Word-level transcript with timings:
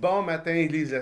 Bon 0.00 0.22
matin, 0.22 0.54
Église 0.54 0.94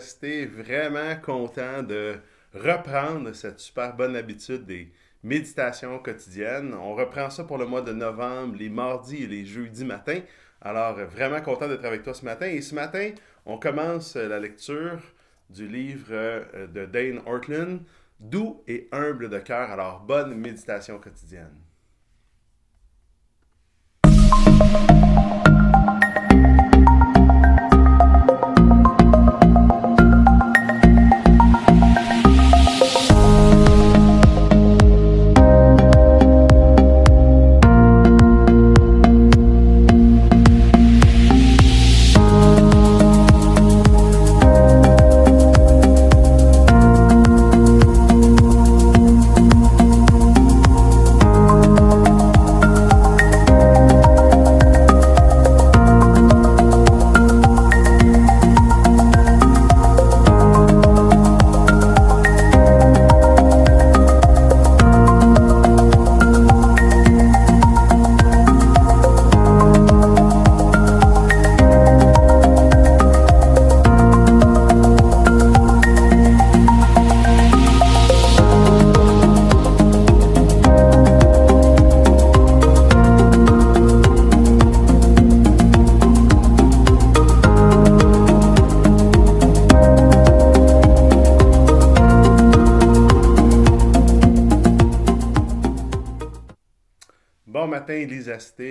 Vraiment 0.56 1.16
content 1.16 1.82
de 1.82 2.16
reprendre 2.54 3.32
cette 3.32 3.60
super 3.60 3.94
bonne 3.94 4.16
habitude 4.16 4.64
des 4.66 4.92
méditations 5.22 5.98
quotidiennes. 5.98 6.74
On 6.74 6.94
reprend 6.94 7.30
ça 7.30 7.44
pour 7.44 7.58
le 7.58 7.66
mois 7.66 7.82
de 7.82 7.92
novembre, 7.92 8.56
les 8.58 8.68
mardis 8.68 9.24
et 9.24 9.26
les 9.26 9.44
jeudis 9.44 9.84
matins. 9.84 10.20
Alors, 10.60 10.94
vraiment 10.94 11.40
content 11.40 11.68
d'être 11.68 11.84
avec 11.84 12.02
toi 12.02 12.14
ce 12.14 12.24
matin. 12.24 12.46
Et 12.46 12.60
ce 12.60 12.74
matin, 12.74 13.10
on 13.46 13.58
commence 13.58 14.16
la 14.16 14.38
lecture 14.38 15.00
du 15.50 15.66
livre 15.68 16.08
euh, 16.10 16.66
de 16.66 16.84
Dane 16.84 17.20
Ortland, 17.26 17.80
Doux 18.20 18.62
et 18.66 18.88
humble 18.92 19.28
de 19.28 19.38
cœur. 19.38 19.70
Alors, 19.70 20.00
bonne 20.00 20.34
méditation 20.34 20.98
quotidienne. 20.98 21.56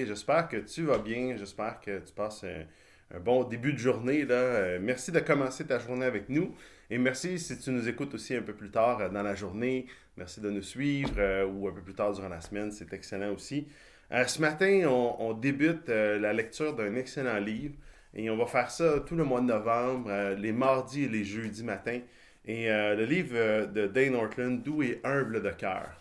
J'espère 0.06 0.48
que 0.48 0.58
tu 0.58 0.84
vas 0.84 1.00
bien. 1.00 1.36
J'espère 1.36 1.80
que 1.80 2.00
tu 2.00 2.14
passes 2.14 2.44
un, 2.44 3.20
bon 3.20 3.44
début 3.44 3.74
de 3.74 3.80
journée. 3.80 4.26
Là. 4.26 4.36
Euh, 4.36 4.80
merci 4.80 5.12
de 5.12 5.20
commencer 5.20 5.66
ta 5.66 5.80
journée 5.80 6.06
avec 6.06 6.30
nous. 6.30 6.54
Et 6.92 7.00
merci 7.00 7.40
si 7.40 7.58
tu 7.58 7.72
nous 7.72 7.90
écoutes 7.90 8.14
aussi 8.14 8.36
un 8.36 8.44
peu 8.44 8.54
plus 8.54 8.70
tard 8.70 9.00
euh, 9.02 9.10
dans 9.10 9.24
la 9.24 9.34
journée. 9.34 9.88
Merci 10.18 10.40
de 10.40 10.52
nous 10.52 10.62
suivre 10.62 11.16
euh, 11.18 11.48
ou 11.48 11.68
un 11.68 11.72
peu 11.72 11.82
plus 11.82 11.96
tard 11.96 12.14
durant 12.14 12.30
la 12.30 12.42
semaine. 12.42 12.72
C'est 12.72 12.94
excellent 12.94 13.34
aussi. 13.34 13.68
ce 14.12 14.40
matin, 14.40 14.88
on, 14.88 15.34
débute 15.34 15.88
la 15.88 16.32
lecture 16.32 16.76
d'un 16.76 16.96
excellent 16.96 17.40
livre. 17.40 17.76
Et 18.14 18.30
on 18.30 18.38
va 18.38 18.46
faire 18.46 18.70
ça 18.70 19.00
tout 19.00 19.16
le 19.16 19.24
mois 19.24 19.42
de 19.42 19.48
novembre, 19.48 20.36
les 20.38 20.52
mardis 20.52 21.06
et 21.06 21.08
les 21.08 21.24
jeudis 21.24 21.64
matins. 21.64 22.02
Et 22.46 22.68
le 22.68 23.06
livre 23.06 23.66
de 23.66 23.88
Dane 23.88 24.16
Ortland, 24.16 24.62
Doux 24.62 24.84
et 24.84 25.00
humble 25.04 25.42
de 25.42 25.52
cœur. 25.52 26.01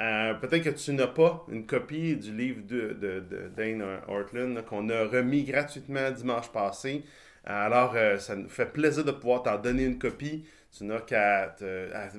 Euh, 0.00 0.32
peut-être 0.34 0.64
que 0.64 0.70
tu 0.70 0.92
n'as 0.94 1.08
pas 1.08 1.44
une 1.50 1.66
copie 1.66 2.16
du 2.16 2.34
livre 2.34 2.62
de, 2.66 2.94
de, 2.94 3.48
Dane 3.54 3.84
Ortland 4.08 4.64
qu'on 4.64 4.88
a 4.88 5.04
remis 5.04 5.44
gratuitement 5.44 6.10
dimanche 6.10 6.50
passé. 6.50 7.04
Alors, 7.44 7.92
euh, 7.96 8.16
ça 8.18 8.34
nous 8.34 8.48
fait 8.48 8.72
plaisir 8.72 9.04
de 9.04 9.12
pouvoir 9.12 9.42
t'en 9.42 9.58
donner 9.58 9.84
une 9.84 9.98
copie. 9.98 10.44
Tu 10.76 10.84
n'as 10.84 11.00
qu'à 11.00 11.54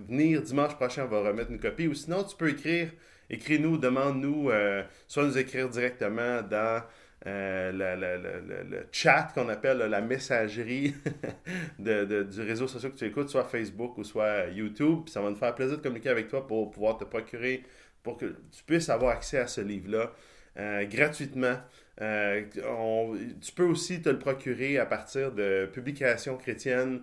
venir 0.07 0.41
dimanche 0.43 0.75
prochain, 0.75 1.05
on 1.05 1.07
va 1.07 1.29
remettre 1.29 1.51
une 1.51 1.59
copie. 1.59 1.87
Ou 1.87 1.95
sinon, 1.95 2.23
tu 2.23 2.35
peux 2.35 2.49
écrire, 2.49 2.89
écris-nous, 3.29 3.77
demande-nous, 3.77 4.51
euh, 4.51 4.83
soit 5.07 5.23
nous 5.23 5.37
écrire 5.37 5.67
directement 5.69 6.43
dans 6.43 6.83
euh, 7.27 7.71
le, 7.71 8.87
chat 8.91 9.31
qu'on 9.35 9.47
appelle 9.49 9.77
la 9.77 10.01
messagerie 10.01 10.95
de, 11.79 12.23
du 12.23 12.41
réseau 12.41 12.67
social 12.67 12.91
que 12.91 12.97
tu 12.97 13.05
écoutes, 13.05 13.29
soit 13.29 13.43
Facebook 13.43 13.97
ou 13.99 14.03
soit 14.03 14.47
YouTube. 14.47 15.07
ça 15.07 15.21
va 15.21 15.29
nous 15.29 15.35
faire 15.35 15.53
plaisir 15.53 15.77
de 15.77 15.83
communiquer 15.83 16.09
avec 16.09 16.29
toi 16.29 16.47
pour 16.47 16.71
pouvoir 16.71 16.97
te 16.97 17.03
procurer, 17.03 17.63
pour 18.01 18.17
que 18.17 18.25
tu 18.25 18.63
puisses 18.65 18.89
avoir 18.89 19.11
accès 19.11 19.37
à 19.37 19.45
ce 19.45 19.61
livre-là 19.61 20.11
euh, 20.57 20.85
gratuitement. 20.85 21.57
Euh, 22.01 22.41
tu 23.39 23.51
peux 23.51 23.65
aussi 23.65 24.01
te 24.01 24.09
le 24.09 24.17
procurer 24.17 24.79
à 24.79 24.87
partir 24.87 25.31
de 25.31 25.69
publications 25.71 26.37
chrétiennes 26.37 27.01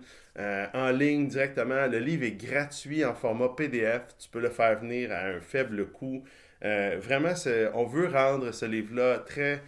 en 0.73 0.91
ligne 0.91 1.27
directement. 1.27 1.87
Le 1.87 1.99
livre 1.99 2.23
est 2.23 2.31
gratuit 2.31 3.05
en 3.05 3.13
format 3.13 3.49
PDF. 3.55 4.01
Tu 4.17 4.29
peux 4.29 4.39
le 4.39 4.49
faire 4.49 4.79
venir 4.79 5.11
à 5.11 5.27
un 5.27 5.39
faible 5.39 5.87
coût. 5.87 6.23
vraiment, 6.61 7.33
on 7.73 7.85
veut 7.85 8.07
rendre 8.07 8.51
ce 8.51 8.65
livre-là 8.65 9.19
très 9.19 9.61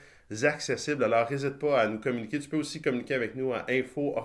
accessibles. 0.43 1.03
Alors, 1.03 1.29
n'hésite 1.29 1.59
pas 1.59 1.81
à 1.81 1.87
nous 1.87 1.99
communiquer. 1.99 2.39
Tu 2.39 2.49
peux 2.49 2.57
aussi 2.57 2.81
communiquer 2.81 3.15
avec 3.15 3.35
nous 3.35 3.53
à 3.53 3.65
info 3.69 4.15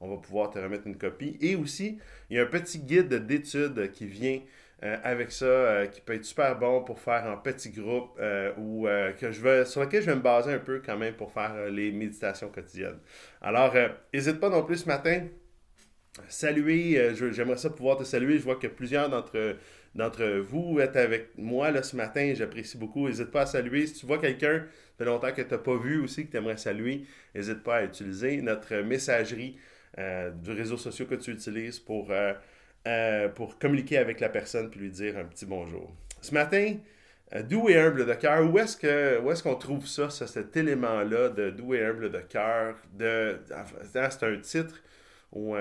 On 0.00 0.08
va 0.08 0.16
pouvoir 0.16 0.50
te 0.50 0.58
remettre 0.58 0.86
une 0.86 0.98
copie. 0.98 1.36
Et 1.40 1.56
aussi, 1.56 1.98
il 2.30 2.36
y 2.36 2.40
a 2.40 2.42
un 2.42 2.46
petit 2.46 2.80
guide 2.80 3.14
d'études 3.26 3.90
qui 3.92 4.06
vient 4.06 4.40
euh, 4.84 4.96
avec 5.04 5.30
ça, 5.30 5.44
euh, 5.44 5.86
qui 5.86 6.00
peut 6.00 6.14
être 6.14 6.24
super 6.24 6.58
bon 6.58 6.82
pour 6.82 6.98
faire 6.98 7.24
en 7.26 7.36
petit 7.36 7.70
groupe 7.70 8.16
euh, 8.18 8.52
ou 8.58 8.88
que 9.20 9.30
je 9.30 9.64
sur 9.64 9.80
lequel 9.80 10.02
je 10.02 10.06
vais 10.06 10.16
me 10.16 10.20
baser 10.20 10.52
un 10.52 10.58
peu 10.58 10.82
quand 10.84 10.96
même 10.96 11.14
pour 11.14 11.32
faire 11.32 11.70
les 11.70 11.92
méditations 11.92 12.48
quotidiennes. 12.48 12.98
Alors, 13.40 13.74
n'hésite 14.12 14.40
pas 14.40 14.48
non 14.48 14.64
plus 14.64 14.78
ce 14.78 14.88
matin. 14.88 15.26
Saluer, 16.28 17.14
j'aimerais 17.14 17.56
ça 17.56 17.70
pouvoir 17.70 17.96
te 17.96 18.04
saluer. 18.04 18.38
Je 18.38 18.44
vois 18.44 18.56
que 18.56 18.66
plusieurs 18.66 19.08
d'entre 19.08 20.38
vous 20.40 20.78
êtes 20.80 20.96
avec 20.96 21.30
moi 21.38 21.70
là, 21.70 21.82
ce 21.82 21.96
matin. 21.96 22.32
J'apprécie 22.34 22.76
beaucoup. 22.76 23.08
N'hésite 23.08 23.30
pas 23.30 23.42
à 23.42 23.46
saluer. 23.46 23.86
Si 23.86 23.94
tu 23.94 24.06
vois 24.06 24.18
quelqu'un 24.18 24.66
de 24.98 25.04
longtemps 25.04 25.32
que 25.32 25.42
tu 25.42 25.50
n'as 25.50 25.58
pas 25.58 25.76
vu 25.76 26.02
aussi, 26.02 26.26
que 26.26 26.32
tu 26.32 26.36
aimerais 26.36 26.56
saluer, 26.56 27.04
n'hésite 27.34 27.62
pas 27.62 27.76
à 27.76 27.84
utiliser 27.84 28.42
notre 28.42 28.76
messagerie 28.76 29.56
euh, 29.98 30.30
du 30.30 30.52
réseau 30.52 30.78
social 30.78 31.06
que 31.06 31.14
tu 31.16 31.32
utilises 31.32 31.78
pour, 31.78 32.10
euh, 32.10 32.32
euh, 32.88 33.28
pour 33.28 33.58
communiquer 33.58 33.98
avec 33.98 34.20
la 34.20 34.30
personne 34.30 34.70
puis 34.70 34.80
lui 34.80 34.90
dire 34.90 35.18
un 35.18 35.24
petit 35.24 35.44
bonjour. 35.44 35.94
Ce 36.22 36.32
matin, 36.32 36.76
doux 37.48 37.68
et 37.68 37.76
humble 37.76 38.06
de 38.06 38.14
cœur, 38.14 38.50
où 38.50 38.58
est-ce 38.58 38.76
que 38.76 39.30
est-ce 39.30 39.42
qu'on 39.42 39.54
trouve 39.54 39.86
ça, 39.86 40.08
cet 40.08 40.56
élément-là 40.56 41.28
de 41.28 41.50
doux 41.50 41.74
et 41.74 41.84
humble 41.84 42.10
de 42.10 42.20
cœur? 42.20 42.76
De, 42.94 43.38
c'est 43.92 44.22
un 44.22 44.36
titre 44.38 44.82
ou 45.32 45.56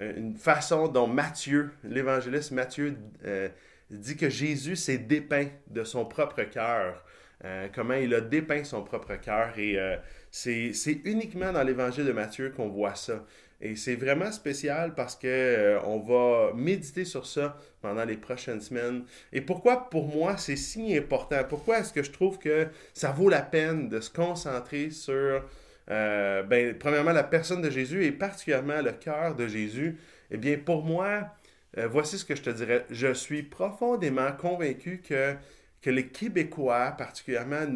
une 0.00 0.36
façon 0.36 0.88
dont 0.88 1.06
Matthieu, 1.06 1.70
l'évangéliste 1.84 2.52
Matthieu, 2.52 2.96
euh, 3.24 3.48
dit 3.90 4.16
que 4.16 4.28
Jésus 4.28 4.76
s'est 4.76 4.98
dépeint 4.98 5.48
de 5.68 5.84
son 5.84 6.04
propre 6.04 6.42
cœur. 6.44 7.04
Euh, 7.44 7.66
comment 7.74 7.94
il 7.94 8.14
a 8.14 8.20
dépeint 8.20 8.64
son 8.64 8.82
propre 8.82 9.16
cœur. 9.16 9.58
Et 9.58 9.78
euh, 9.78 9.96
c'est 10.30 11.00
uniquement 11.04 11.52
dans 11.52 11.62
l'évangile 11.62 12.04
de 12.04 12.12
Matthieu 12.12 12.50
qu'on 12.50 12.68
voit 12.68 12.94
ça. 12.94 13.24
Et 13.60 13.76
c'est 13.76 13.94
vraiment 13.94 14.32
spécial 14.32 14.94
parce 14.94 15.14
que 15.14 15.78
on 15.84 16.00
va 16.00 16.52
méditer 16.52 17.04
sur 17.04 17.26
ça 17.26 17.56
pendant 17.80 18.04
les 18.04 18.16
prochaines 18.16 18.60
semaines. 18.60 19.04
Et 19.32 19.40
pourquoi 19.40 19.88
pour 19.88 20.08
moi 20.08 20.36
c'est 20.36 20.56
si 20.56 20.96
important? 20.96 21.44
Pourquoi 21.48 21.78
est-ce 21.78 21.92
que 21.92 22.02
je 22.02 22.10
trouve 22.10 22.38
que 22.38 22.66
ça 22.92 23.12
vaut 23.12 23.28
la 23.28 23.42
peine 23.42 23.88
de 23.88 24.00
se 24.00 24.10
concentrer 24.10 24.90
sur 24.90 25.44
euh, 25.90 26.42
ben, 26.42 26.76
premièrement, 26.78 27.12
la 27.12 27.24
personne 27.24 27.62
de 27.62 27.70
Jésus 27.70 28.04
et 28.04 28.12
particulièrement 28.12 28.80
le 28.80 28.92
cœur 28.92 29.34
de 29.34 29.46
Jésus, 29.48 29.96
eh 30.30 30.36
bien, 30.36 30.58
pour 30.58 30.84
moi, 30.84 31.34
euh, 31.78 31.88
voici 31.88 32.18
ce 32.18 32.24
que 32.24 32.36
je 32.36 32.42
te 32.42 32.50
dirais. 32.50 32.86
Je 32.90 33.12
suis 33.12 33.42
profondément 33.42 34.32
convaincu 34.32 35.02
que, 35.06 35.34
que 35.80 35.90
les 35.90 36.08
Québécois, 36.08 36.92
particulièrement 36.92 37.66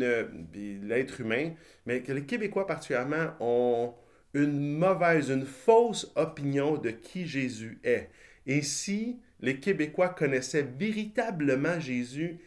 l'être 0.54 1.20
humain, 1.20 1.52
mais 1.86 2.02
que 2.02 2.12
les 2.12 2.24
Québécois 2.24 2.66
particulièrement 2.66 3.32
ont 3.40 3.94
une 4.34 4.78
mauvaise, 4.78 5.30
une 5.30 5.46
fausse 5.46 6.12
opinion 6.14 6.76
de 6.76 6.90
qui 6.90 7.26
Jésus 7.26 7.78
est. 7.82 8.10
Et 8.46 8.62
si 8.62 9.18
les 9.40 9.58
Québécois 9.58 10.10
connaissaient 10.10 10.66
véritablement 10.78 11.80
Jésus, 11.80 12.38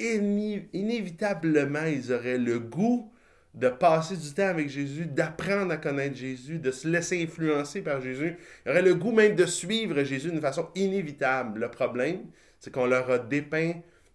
inévitablement, 0.00 1.84
ils 1.84 2.12
auraient 2.12 2.38
le 2.38 2.58
goût 2.58 3.11
de 3.54 3.68
passer 3.68 4.16
du 4.16 4.32
temps 4.32 4.46
avec 4.46 4.68
Jésus, 4.68 5.06
d'apprendre 5.06 5.72
à 5.72 5.76
connaître 5.76 6.16
Jésus, 6.16 6.58
de 6.58 6.70
se 6.70 6.88
laisser 6.88 7.22
influencer 7.22 7.82
par 7.82 8.00
Jésus. 8.00 8.36
Il 8.64 8.70
aurait 8.70 8.82
le 8.82 8.94
goût 8.94 9.12
même 9.12 9.34
de 9.34 9.44
suivre 9.44 10.02
Jésus 10.04 10.30
d'une 10.30 10.40
façon 10.40 10.68
inévitable. 10.74 11.60
Le 11.60 11.70
problème, 11.70 12.20
c'est 12.58 12.72
qu'on 12.72 12.86
leur 12.86 13.10
a 13.10 13.18
dépeint 13.18 13.74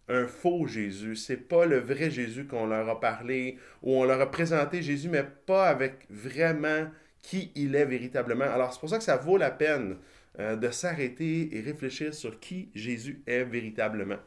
un 0.09 0.25
faux 0.25 0.67
Jésus. 0.67 1.15
C'est 1.15 1.37
pas 1.37 1.65
le 1.65 1.79
vrai 1.79 2.09
Jésus 2.09 2.45
qu'on 2.45 2.65
leur 2.65 2.89
a 2.89 2.99
parlé, 2.99 3.57
ou 3.83 3.95
on 3.95 4.05
leur 4.05 4.21
a 4.21 4.31
présenté 4.31 4.81
Jésus, 4.81 5.09
mais 5.09 5.25
pas 5.45 5.67
avec 5.67 6.07
vraiment 6.09 6.87
qui 7.21 7.51
il 7.55 7.75
est 7.75 7.85
véritablement. 7.85 8.45
Alors, 8.45 8.73
c'est 8.73 8.79
pour 8.79 8.89
ça 8.89 8.97
que 8.97 9.03
ça 9.03 9.17
vaut 9.17 9.37
la 9.37 9.51
peine 9.51 9.97
euh, 10.39 10.55
de 10.55 10.71
s'arrêter 10.71 11.55
et 11.55 11.61
réfléchir 11.61 12.13
sur 12.13 12.39
qui 12.39 12.69
Jésus 12.73 13.21
est 13.27 13.43
véritablement. 13.43 14.17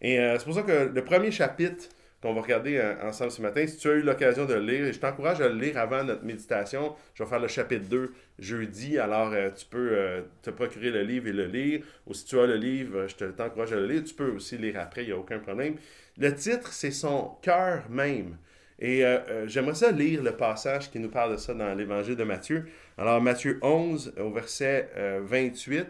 Et 0.00 0.20
euh, 0.20 0.38
c'est 0.38 0.44
pour 0.44 0.54
ça 0.54 0.62
que 0.62 0.90
le 0.92 1.04
premier 1.04 1.30
chapitre 1.30 1.88
qu'on 2.22 2.34
va 2.34 2.40
regarder 2.40 2.76
euh, 2.76 2.94
ensemble 3.02 3.30
ce 3.30 3.42
matin, 3.42 3.66
si 3.66 3.76
tu 3.76 3.88
as 3.88 3.94
eu 3.94 4.02
l'occasion 4.02 4.46
de 4.46 4.54
le 4.54 4.60
lire, 4.60 4.86
et 4.86 4.92
je 4.92 4.98
t'encourage 5.00 5.40
à 5.40 5.48
le 5.48 5.58
lire 5.58 5.76
avant 5.76 6.04
notre 6.04 6.24
méditation, 6.24 6.94
je 7.14 7.24
vais 7.24 7.28
faire 7.28 7.40
le 7.40 7.48
chapitre 7.48 7.88
2 7.88 8.12
jeudi, 8.38 8.98
alors 8.98 9.34
tu 9.54 9.66
peux 9.66 10.24
te 10.42 10.50
procurer 10.50 10.90
le 10.90 11.02
livre 11.02 11.28
et 11.28 11.32
le 11.32 11.46
lire, 11.46 11.82
ou 12.06 12.14
si 12.14 12.24
tu 12.24 12.38
as 12.38 12.46
le 12.46 12.56
livre, 12.56 13.06
je 13.06 13.26
t'encourage 13.26 13.72
à 13.72 13.76
le 13.76 13.86
lire, 13.86 14.04
tu 14.04 14.14
peux 14.14 14.30
aussi 14.30 14.56
lire 14.56 14.80
après, 14.80 15.02
il 15.02 15.08
n'y 15.08 15.12
a 15.12 15.18
aucun 15.18 15.38
problème. 15.38 15.76
Le 16.18 16.34
titre, 16.34 16.72
c'est 16.72 16.90
son 16.90 17.36
cœur 17.42 17.84
même. 17.90 18.36
Et 18.82 19.04
euh, 19.04 19.18
euh, 19.30 19.44
j'aimerais 19.46 19.76
ça 19.76 19.92
lire 19.92 20.24
le 20.24 20.32
passage 20.32 20.90
qui 20.90 20.98
nous 20.98 21.08
parle 21.08 21.32
de 21.32 21.36
ça 21.36 21.54
dans 21.54 21.72
l'évangile 21.72 22.16
de 22.16 22.24
Matthieu. 22.24 22.66
Alors, 22.98 23.20
Matthieu 23.20 23.60
11, 23.62 24.14
au 24.18 24.30
verset 24.30 24.90
28. 25.22 25.78
Euh, 25.78 25.84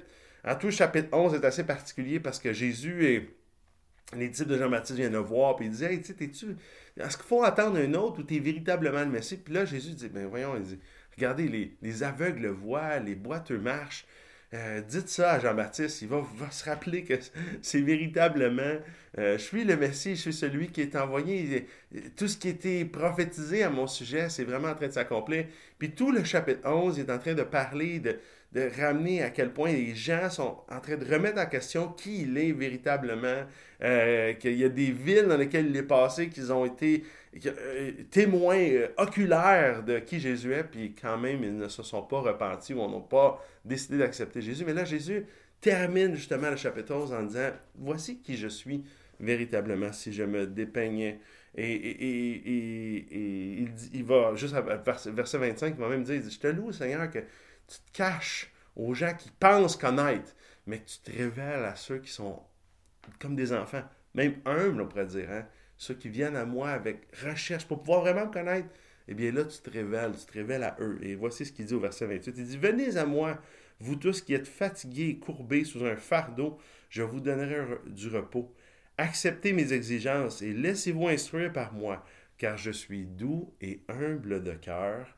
en 0.45 0.57
tout 0.57 0.71
chapitre 0.71 1.09
11 1.13 1.35
est 1.35 1.45
assez 1.45 1.65
particulier 1.65 2.21
parce 2.21 2.39
que 2.39 2.53
Jésus 2.53 3.07
et 3.07 3.31
les 4.17 4.29
disciples 4.29 4.51
de 4.51 4.59
Jean-Baptiste 4.59 4.99
viennent 4.99 5.13
le 5.13 5.19
voir, 5.19 5.57
puis 5.57 5.67
il 5.67 5.73
dit 5.73 5.85
Hey, 5.85 6.01
tu 6.01 6.15
tu 6.15 6.47
est-ce 6.99 7.17
qu'il 7.17 7.27
faut 7.27 7.43
attendre 7.43 7.79
un 7.79 7.95
autre 7.95 8.21
ou 8.21 8.23
tu 8.23 8.37
es 8.37 8.39
véritablement 8.39 9.01
le 9.01 9.11
Messie? 9.11 9.39
Puis 9.39 9.55
là, 9.55 9.65
Jésus 9.65 9.95
dit 9.95 10.09
Ben 10.09 10.27
voyons, 10.27 10.57
il 10.57 10.63
dit 10.63 10.79
Regardez, 11.17 11.49
les, 11.49 11.75
les 11.83 12.03
aveugles 12.03 12.47
voient, 12.49 12.99
les 12.99 13.15
boiteux 13.15 13.59
marchent. 13.59 14.07
Euh, 14.55 14.83
dites 14.83 15.09
ça 15.09 15.33
à 15.33 15.39
Jean-Baptiste, 15.39 16.03
il 16.03 16.09
va, 16.09 16.23
se 16.51 16.65
rappeler 16.65 17.05
que 17.05 17.15
c'est 17.63 17.81
véritablement, 17.81 18.77
euh, 19.17 19.39
je 19.39 19.43
suis 19.43 19.65
le 19.65 19.79
Messie, 19.79 20.15
je 20.15 20.21
suis 20.21 20.33
celui 20.35 20.69
qui 20.69 20.83
est 20.83 20.95
envoyé. 20.95 21.67
Tout 22.17 22.29
ce 22.29 22.37
qui 22.37 22.51
était 22.51 22.85
prophétisé 22.85 23.63
à 23.63 23.71
mon 23.71 23.87
sujet, 23.87 24.29
c'est 24.29 24.45
vraiment 24.45 24.69
en 24.69 24.75
train 24.75 24.89
de 24.89 24.93
s'accomplir. 24.93 25.47
Puis 25.79 25.93
tout 25.93 26.13
le 26.13 26.23
chapitre 26.25 26.69
11 26.69 26.99
est 26.99 27.11
en 27.11 27.19
train 27.19 27.33
de 27.33 27.43
parler, 27.43 27.99
de, 27.99 28.19
de 28.53 28.69
ramener 28.79 29.23
à 29.23 29.31
quel 29.31 29.53
point 29.53 29.73
les 29.73 29.95
gens 29.95 30.29
sont 30.29 30.59
en 30.71 30.81
train 30.81 30.97
de 30.97 31.11
remettre 31.11 31.41
en 31.41 31.47
question 31.47 31.89
qui 31.89 32.23
il 32.23 32.37
est 32.37 32.53
véritablement, 32.53 33.45
euh, 33.83 34.35
qu'il 34.35 34.57
y 34.57 34.65
a 34.65 34.69
des 34.69 34.91
villes 34.91 35.27
dans 35.27 35.39
lesquelles 35.39 35.69
il 35.69 35.77
est 35.77 35.83
passé, 35.83 36.29
qu'ils 36.29 36.53
ont 36.53 36.67
été 36.67 37.05
euh, 37.47 37.93
témoins 38.11 38.59
euh, 38.59 38.89
oculaires 38.99 39.83
de 39.83 39.99
qui 40.01 40.21
Jésus 40.21 40.53
est, 40.53 40.65
puis 40.65 40.95
quand 41.01 41.17
même, 41.17 41.43
ils 41.43 41.57
ne 41.57 41.69
se 41.69 41.83
sont 41.83 42.03
pas 42.03 42.21
repentis 42.21 42.75
ou 42.75 42.79
n'ont 42.79 43.01
pas 43.01 43.43
décidé 43.65 43.97
d'accepter 43.97 44.43
Jésus. 44.43 44.65
Mais 44.67 44.75
là, 44.75 44.85
Jésus 44.85 45.25
termine 45.61 46.15
justement 46.15 46.51
le 46.51 46.57
chapitre 46.57 46.95
11 46.95 47.13
en 47.13 47.23
disant, 47.23 47.51
voici 47.75 48.21
qui 48.21 48.37
je 48.37 48.49
suis 48.49 48.85
véritablement 49.19 49.93
si 49.93 50.13
je 50.13 50.25
me 50.25 50.47
dépeignais. 50.47 51.21
Et, 51.55 53.09
il, 53.93 54.05
va, 54.05 54.35
juste 54.35 54.55
à 54.55 54.61
verset 54.61 55.39
25, 55.39 55.75
il 55.77 55.81
va 55.81 55.89
même 55.89 56.03
dire, 56.03 56.21
je 56.29 56.39
te 56.39 56.47
loue, 56.49 56.73
Seigneur, 56.73 57.11
que 57.11 57.21
tu 57.73 57.81
te 57.81 57.97
caches 57.97 58.53
aux 58.77 58.95
gens 58.95 59.15
qui 59.15 59.31
pensent 59.31 59.77
connaître, 59.77 60.35
mais 60.67 60.83
tu 60.85 60.99
te 60.99 61.17
révèles 61.17 61.65
à 61.65 61.77
ceux 61.77 61.99
qui 61.99 62.11
sont 62.11 62.43
comme 63.19 63.35
des 63.35 63.53
enfants, 63.53 63.85
même 64.15 64.37
humbles, 64.45 64.83
on 64.83 64.89
pourrait 64.89 65.07
dire, 65.07 65.31
hein? 65.31 65.47
ceux 65.77 65.95
qui 65.95 66.09
viennent 66.09 66.37
à 66.37 66.45
moi 66.45 66.71
avec 66.71 67.09
recherche 67.25 67.67
pour 67.67 67.83
pouvoir 67.83 68.03
vraiment 68.03 68.27
me 68.27 68.33
connaître. 68.33 68.69
Eh 69.09 69.15
bien 69.15 69.33
là, 69.33 69.45
tu 69.45 69.59
te 69.59 69.71
révèles, 69.71 70.13
tu 70.13 70.27
te 70.27 70.33
révèles 70.33 70.63
à 70.63 70.77
eux. 70.79 70.99
Et 71.03 71.17
voici 71.17 71.45
ce 71.45 71.53
qu'il 71.53 71.67
dit 71.67 71.75
au 71.75 71.81
verset 71.81 72.07
28. 72.07 72.35
Il 72.37 72.45
dit, 72.45 72.57
Venez 72.57 72.97
à 72.97 73.05
moi, 73.05 73.41
vous 73.81 73.97
tous 73.97 74.21
qui 74.21 74.35
êtes 74.35 74.47
fatigués 74.47 75.19
courbés 75.19 75.65
sous 75.65 75.85
un 75.85 75.97
fardeau, 75.97 76.59
je 76.89 77.03
vous 77.03 77.21
donnerai 77.21 77.79
du 77.87 78.09
repos. 78.09 78.55
Acceptez 78.97 79.53
mes 79.53 79.73
exigences 79.73 80.41
et 80.43 80.53
laissez-vous 80.53 81.09
instruire 81.09 81.53
par 81.53 81.73
moi, 81.73 82.05
car 82.39 82.57
je 82.57 82.71
suis 82.71 83.07
doux 83.07 83.53
et 83.61 83.83
humble 83.89 84.45
de 84.45 84.53
cœur, 84.53 85.17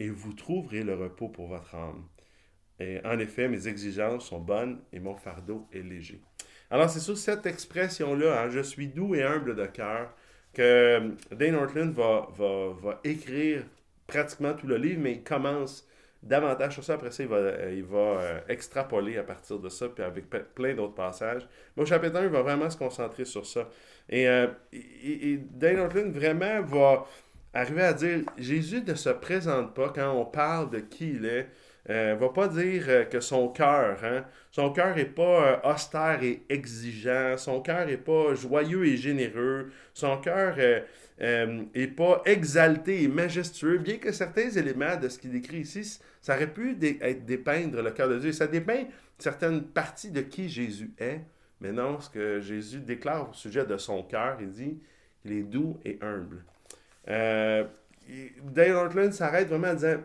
et 0.00 0.08
vous 0.08 0.32
trouverez 0.32 0.82
le 0.82 0.94
repos 0.94 1.28
pour 1.28 1.46
votre 1.46 1.74
âme. 1.74 2.04
Et 2.80 2.98
en 3.04 3.18
effet, 3.18 3.46
mes 3.46 3.68
exigences 3.68 4.26
sont 4.26 4.40
bonnes 4.40 4.80
et 4.92 4.98
mon 4.98 5.14
fardeau 5.14 5.68
est 5.72 5.82
léger. 5.82 6.20
Alors, 6.70 6.88
c'est 6.88 7.00
sur 7.00 7.18
cette 7.18 7.44
expression-là, 7.44 8.42
hein, 8.42 8.48
je 8.48 8.60
suis 8.60 8.88
doux 8.88 9.14
et 9.14 9.22
humble 9.22 9.54
de 9.54 9.66
cœur, 9.66 10.14
que 10.54 10.62
euh, 10.62 11.10
Dane 11.30 11.54
Ortland 11.54 11.92
va, 11.92 12.28
va, 12.36 13.00
écrire 13.04 13.64
pratiquement 14.06 14.54
tout 14.54 14.66
le 14.66 14.76
livre, 14.76 15.00
mais 15.02 15.12
il 15.12 15.22
commence 15.22 15.86
davantage 16.22 16.74
sur 16.74 16.84
ça. 16.84 16.94
Après 16.94 17.10
ça, 17.10 17.22
il 17.22 17.28
va, 17.28 17.36
euh, 17.36 17.74
il 17.76 17.84
va 17.84 17.98
euh, 17.98 18.40
extrapoler 18.48 19.18
à 19.18 19.22
partir 19.22 19.58
de 19.58 19.68
ça, 19.68 19.88
puis 19.88 20.02
avec 20.02 20.30
plein 20.54 20.74
d'autres 20.74 20.94
passages. 20.94 21.46
Mais 21.76 21.82
au 21.82 21.86
chapitre 21.86 22.16
1, 22.16 22.22
il 22.24 22.28
va 22.30 22.42
vraiment 22.42 22.70
se 22.70 22.78
concentrer 22.78 23.26
sur 23.26 23.44
ça. 23.44 23.68
Et, 24.08 24.24
et 24.72 25.36
Dane 25.50 25.80
Ortland 25.80 26.10
vraiment 26.10 26.62
va 26.62 27.06
arriver 27.54 27.82
à 27.82 27.92
dire 27.92 28.20
Jésus 28.38 28.82
ne 28.86 28.94
se 28.94 29.10
présente 29.10 29.74
pas 29.74 29.92
quand 29.94 30.12
on 30.12 30.24
parle 30.24 30.70
de 30.70 30.78
qui 30.80 31.10
il 31.10 31.26
est. 31.26 31.48
Euh, 31.88 32.14
va 32.20 32.28
pas 32.28 32.46
dire 32.46 32.84
euh, 32.88 33.04
que 33.04 33.20
son 33.20 33.48
cœur, 33.48 33.98
hein, 34.04 34.24
son 34.50 34.70
cœur 34.70 34.94
n'est 34.94 35.06
pas 35.06 35.62
euh, 35.64 35.72
austère 35.72 36.22
et 36.22 36.44
exigeant, 36.50 37.36
son 37.38 37.62
cœur 37.62 37.86
n'est 37.86 37.96
pas 37.96 38.34
joyeux 38.34 38.84
et 38.84 38.98
généreux, 38.98 39.72
son 39.94 40.18
cœur 40.18 40.56
n'est 40.56 40.84
euh, 41.22 41.94
pas 41.96 42.22
exalté 42.26 43.02
et 43.02 43.08
majestueux, 43.08 43.78
bien 43.78 43.96
que 43.96 44.12
certains 44.12 44.50
éléments 44.50 44.96
de 44.96 45.08
ce 45.08 45.18
qu'il 45.18 45.32
décrit 45.32 45.60
ici, 45.60 46.00
ça 46.20 46.36
aurait 46.36 46.52
pu 46.52 46.76
être 47.00 47.24
dépeindre 47.24 47.80
le 47.80 47.90
cœur 47.92 48.10
de 48.10 48.18
Dieu. 48.18 48.32
Ça 48.32 48.46
dépeint 48.46 48.84
certaines 49.18 49.62
parties 49.64 50.10
de 50.10 50.20
qui 50.20 50.50
Jésus 50.50 50.92
est, 50.98 51.22
mais 51.62 51.72
non, 51.72 51.98
ce 51.98 52.10
que 52.10 52.40
Jésus 52.40 52.80
déclare 52.80 53.30
au 53.30 53.32
sujet 53.32 53.64
de 53.64 53.78
son 53.78 54.02
cœur, 54.02 54.36
il 54.40 54.50
dit 54.50 54.78
qu'il 55.22 55.32
est 55.32 55.42
doux 55.42 55.80
et 55.84 55.98
humble. 56.02 56.44
Euh, 57.08 57.64
Dale 58.42 58.72
Ortland 58.72 59.12
s'arrête 59.12 59.48
vraiment 59.48 59.68
à 59.68 59.74
dire 59.74 60.00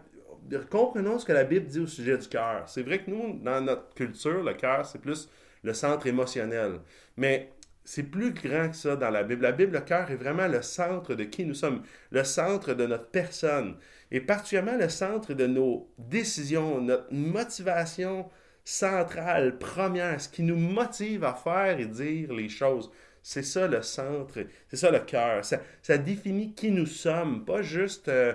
comprenons 0.70 1.20
ce 1.20 1.26
que 1.26 1.34
la 1.34 1.44
Bible 1.44 1.66
dit 1.66 1.80
au 1.80 1.88
sujet 1.88 2.18
du 2.18 2.28
cœur. 2.28 2.64
C'est 2.68 2.84
vrai 2.84 3.00
que 3.00 3.10
nous, 3.10 3.40
dans 3.40 3.62
notre 3.62 3.94
culture, 3.94 4.44
le 4.44 4.54
cœur, 4.54 4.86
c'est 4.86 5.00
plus 5.00 5.30
le 5.64 5.74
centre 5.74 6.06
émotionnel. 6.08 6.80
Mais 7.18 7.52
c'est 7.84 8.04
plus 8.04 8.34
grand 8.34 8.70
que 8.70 8.76
ça 8.76 8.96
dans 8.96 9.10
la 9.10 9.24
Bible. 9.24 9.44
La 9.44 9.52
Bible, 9.52 9.74
le 9.74 9.82
cœur 9.82 10.10
est 10.12 10.16
vraiment 10.16 10.48
le 10.48 10.62
centre 10.62 11.16
de 11.16 11.24
qui 11.24 11.46
nous 11.46 11.54
sommes, 11.54 11.84
le 12.12 12.24
centre 12.24 12.74
de 12.74 12.86
notre 12.86 13.10
personne, 13.10 13.76
et 14.12 14.22
particulièrement 14.22 14.78
le 14.78 14.90
centre 14.90 15.34
de 15.34 15.48
nos 15.48 15.90
décisions, 15.98 16.82
notre 16.82 17.12
motivation 17.12 18.30
centrale, 18.64 19.58
première, 19.60 20.20
ce 20.20 20.30
qui 20.30 20.42
nous 20.42 20.58
motive 20.58 21.24
à 21.24 21.34
faire 21.34 21.80
et 21.80 21.86
dire 21.86 22.34
les 22.34 22.50
choses. 22.50 22.92
C'est 23.28 23.42
ça 23.42 23.68
le 23.68 23.82
centre, 23.82 24.38
c'est 24.70 24.78
ça 24.78 24.92
le 24.92 25.00
cœur. 25.00 25.44
Ça, 25.44 25.98
définit 25.98 26.54
qui 26.54 26.70
nous 26.70 26.86
sommes, 26.86 27.44
pas 27.44 27.64
juste 27.64 28.08
euh, 28.08 28.34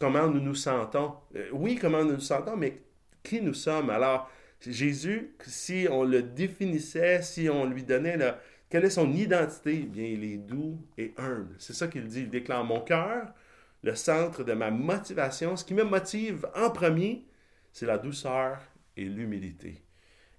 comment 0.00 0.26
nous 0.26 0.40
nous 0.40 0.54
sentons. 0.54 1.12
Euh, 1.36 1.50
oui, 1.52 1.76
comment 1.78 2.02
nous 2.02 2.14
nous 2.14 2.20
sentons, 2.20 2.56
mais 2.56 2.80
qui 3.22 3.42
nous 3.42 3.52
sommes. 3.52 3.90
Alors, 3.90 4.30
Jésus, 4.66 5.34
si 5.46 5.86
on 5.90 6.04
le 6.04 6.22
définissait, 6.22 7.20
si 7.20 7.50
on 7.50 7.66
lui 7.66 7.82
donnait 7.82 8.16
la, 8.16 8.40
quelle 8.70 8.86
est 8.86 8.90
son 8.90 9.12
identité, 9.12 9.80
eh 9.82 9.86
bien, 9.86 10.06
il 10.06 10.24
est 10.24 10.38
doux 10.38 10.78
et 10.96 11.12
humble. 11.18 11.54
C'est 11.58 11.74
ça 11.74 11.88
qu'il 11.88 12.06
dit. 12.06 12.20
Il 12.20 12.30
déclare 12.30 12.64
mon 12.64 12.80
cœur, 12.80 13.34
le 13.82 13.94
centre 13.94 14.44
de 14.44 14.54
ma 14.54 14.70
motivation. 14.70 15.56
Ce 15.56 15.64
qui 15.66 15.74
me 15.74 15.84
motive 15.84 16.48
en 16.56 16.70
premier, 16.70 17.26
c'est 17.70 17.84
la 17.84 17.98
douceur 17.98 18.62
et 18.96 19.04
l'humilité. 19.04 19.82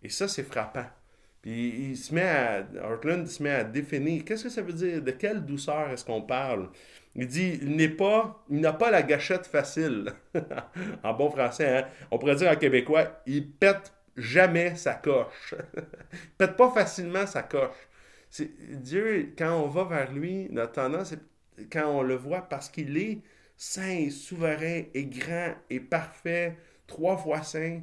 Et 0.01 0.09
ça, 0.09 0.27
c'est 0.27 0.41
frappant. 0.41 0.87
Puis 1.43 1.89
il 1.89 1.97
se 1.97 2.15
met 2.15 2.21
à, 2.21 2.65
Heartland 2.73 3.27
se 3.27 3.43
met 3.43 3.51
à 3.51 3.63
définir 3.65 4.23
qu'est-ce 4.23 4.45
que 4.45 4.49
ça 4.49 4.61
veut 4.61 4.71
dire, 4.71 5.01
de 5.01 5.11
quelle 5.11 5.45
douceur 5.45 5.89
est-ce 5.91 6.05
qu'on 6.05 6.21
parle? 6.21 6.69
Il 7.15 7.27
dit, 7.27 7.59
il 7.61 7.75
n'est 7.75 7.89
pas, 7.89 8.43
il 8.49 8.61
n'a 8.61 8.71
pas 8.71 8.89
la 8.89 9.03
gâchette 9.03 9.45
facile. 9.45 10.13
en 11.03 11.13
bon 11.13 11.29
français, 11.29 11.79
hein? 11.79 11.87
on 12.11 12.17
pourrait 12.17 12.37
dire 12.37 12.49
en 12.49 12.55
québécois, 12.55 13.21
il 13.27 13.51
pète 13.51 13.93
jamais 14.15 14.75
sa 14.75 14.93
coche. 14.93 15.53
il 16.13 16.29
pète 16.37 16.55
pas 16.55 16.71
facilement 16.71 17.27
sa 17.27 17.43
coche. 17.43 17.89
Dieu, 18.69 19.33
quand 19.37 19.61
on 19.61 19.67
va 19.67 19.83
vers 19.83 20.13
lui, 20.13 20.47
notre 20.49 20.71
tendance, 20.71 21.09
c'est 21.09 21.69
quand 21.69 21.87
on 21.87 22.01
le 22.03 22.15
voit 22.15 22.43
parce 22.43 22.69
qu'il 22.69 22.97
est 22.97 23.19
saint, 23.57 24.09
souverain 24.09 24.83
et 24.93 25.05
grand 25.05 25.55
et 25.69 25.81
parfait, 25.81 26.57
trois 26.87 27.17
fois 27.17 27.43
saint, 27.43 27.81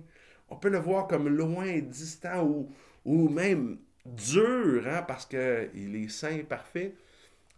on 0.49 0.57
peut 0.57 0.71
le 0.71 0.79
voir 0.79 1.07
comme 1.07 1.29
loin, 1.29 1.79
distant 1.79 2.43
ou 2.43 2.73
ou 3.11 3.29
même 3.29 3.79
dur, 4.07 4.87
hein, 4.87 5.02
parce 5.02 5.26
qu'il 5.26 5.97
est 5.97 6.09
saint 6.09 6.31
et 6.31 6.45
parfait. 6.45 6.95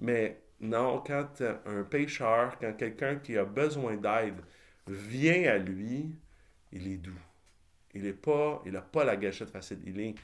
Mais 0.01 0.41
non, 0.61 1.03
quand 1.07 1.43
un 1.67 1.83
pécheur, 1.83 2.57
quand 2.59 2.73
quelqu'un 2.73 3.17
qui 3.17 3.37
a 3.37 3.45
besoin 3.45 3.97
d'aide 3.97 4.41
vient 4.89 5.53
à 5.53 5.59
lui, 5.59 6.17
il 6.73 6.89
est 6.89 6.97
doux. 6.97 7.21
Il 7.95 8.05
n'a 8.05 8.15
pas, 8.15 8.63
il 8.65 8.83
pas 8.91 9.05
la 9.05 9.17
gâchette 9.17 9.51
facile. 9.51 9.81
Il, 9.85 10.01
est, 10.01 10.15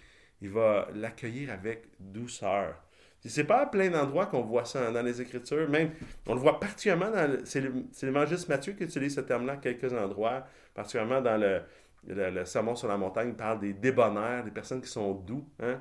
il 0.41 0.49
va 0.49 0.89
l'accueillir 0.95 1.53
avec 1.53 1.85
douceur. 2.01 2.83
C'est 3.23 3.45
pas 3.45 3.63
à 3.63 3.67
plein 3.67 3.91
d'endroits 3.91 4.27
qu'on 4.27 4.41
voit 4.41 4.65
ça 4.65 4.91
dans 4.91 5.03
les 5.03 5.21
Écritures. 5.21 5.69
Même, 5.69 5.91
on 6.27 6.35
le 6.35 6.41
voit 6.41 6.59
particulièrement 6.59 7.11
dans. 7.11 7.39
C'est 7.45 7.63
l'évangéliste 8.03 8.49
Matthieu 8.49 8.73
qui 8.73 8.85
utilise 8.85 9.17
ce 9.17 9.21
terme-là 9.21 9.55
à 9.55 9.57
quelques 9.59 9.93
endroits, 9.93 10.47
particulièrement 10.73 11.21
dans 11.21 11.37
le, 11.37 11.61
le, 12.07 12.31
le 12.31 12.45
sermon 12.45 12.75
sur 12.75 12.89
la 12.89 12.97
montagne 12.97 13.35
parle 13.35 13.61
des 13.61 13.73
débonnaires, 13.73 14.45
des 14.45 14.51
personnes 14.51 14.81
qui 14.81 14.89
sont 14.89 15.13
doux. 15.15 15.49
Hein? 15.61 15.81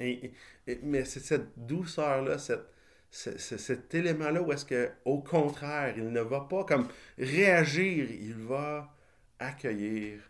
Et, 0.00 0.32
mais 0.82 1.04
c'est 1.04 1.20
cette 1.20 1.52
douceur-là, 1.56 2.38
cet 3.10 3.94
élément-là 3.94 4.42
où 4.42 4.52
est-ce 4.52 4.64
que, 4.64 4.90
au 5.04 5.20
contraire, 5.20 5.94
il 5.96 6.10
ne 6.10 6.20
va 6.20 6.40
pas 6.40 6.64
comme 6.64 6.88
réagir, 7.18 8.10
il 8.10 8.34
va 8.34 8.92
accueillir 9.38 10.20